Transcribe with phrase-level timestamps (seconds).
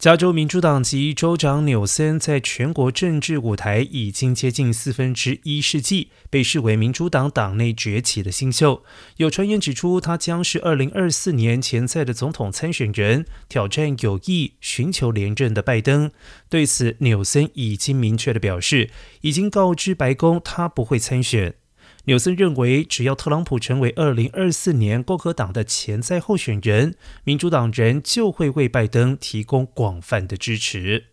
[0.00, 8.82] 加州民主党籍州长纽森在全国政治舞台已经接近四分之一世纪，被视为民主党党内崛起的新秀。
[9.18, 16.10] 有传言指出，他将是二零二四年潜在的总统参选人，挑战有意寻求连任的拜登。
[16.48, 18.88] 对此，纽森已经明确的表示，
[19.20, 21.56] 已经告知白宫他不会参选。
[22.04, 26.94] 纽森认为，只要特朗普成为二零二四年共和党的潜在候选人，
[27.24, 31.06] 民主党人就会为拜登提供广泛的支持。